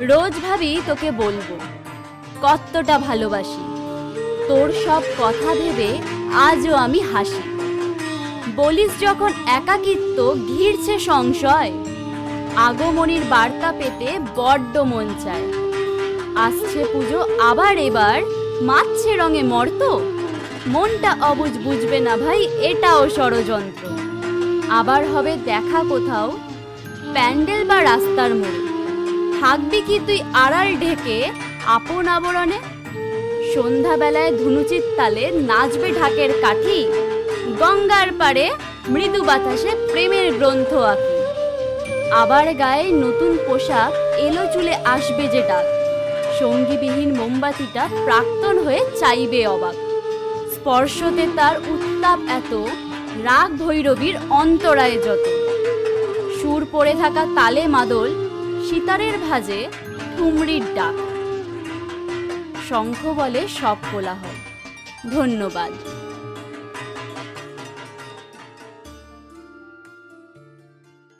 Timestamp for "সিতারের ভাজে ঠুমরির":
58.70-60.62